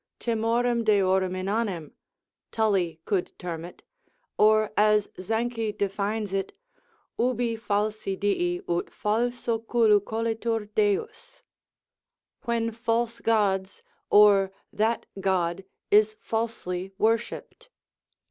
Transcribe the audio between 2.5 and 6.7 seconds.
Tully could term it; or as Zanchy defines it,